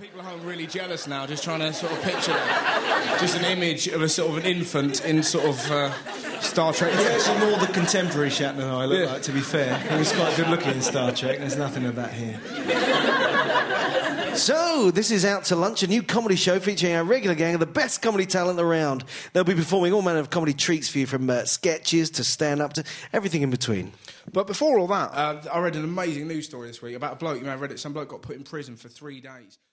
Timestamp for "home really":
0.26-0.66